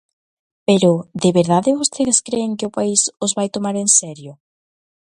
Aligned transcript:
Pero 0.67 0.91
¿de 1.23 1.29
verdade 1.39 1.77
vostedes 1.79 2.19
cren 2.27 2.51
que 2.57 2.67
o 2.69 2.73
país 2.77 3.01
os 3.25 3.31
vai 3.37 3.47
tomar 3.55 3.75
en 3.83 3.89
serio? 3.99 4.33